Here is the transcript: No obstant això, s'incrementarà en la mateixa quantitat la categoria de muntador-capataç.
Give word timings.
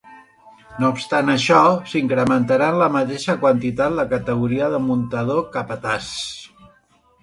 No 0.83 0.87
obstant 0.93 1.29
això, 1.33 1.59
s'incrementarà 1.91 2.71
en 2.75 2.79
la 2.85 2.89
mateixa 2.97 3.37
quantitat 3.47 3.97
la 4.01 4.09
categoria 4.17 4.75
de 4.77 4.85
muntador-capataç. 4.91 6.15